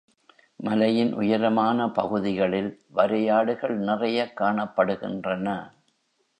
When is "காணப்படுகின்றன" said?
4.41-5.71